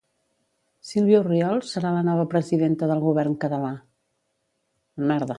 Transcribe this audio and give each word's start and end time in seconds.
Silvia 0.91 1.19
Orriols 1.25 1.73
serà 1.75 1.91
la 1.97 2.01
nova 2.07 2.25
presidenta 2.31 2.89
del 2.93 3.03
govern 3.03 3.35
català 3.45 3.71